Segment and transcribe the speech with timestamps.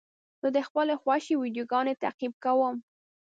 [0.41, 2.75] زه د خپلو خوښې ویډیوګانو تعقیب کوم.